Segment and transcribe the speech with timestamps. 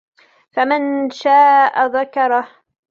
[0.51, 2.47] فَمَنْ شَاءَ ذَكَرَهُ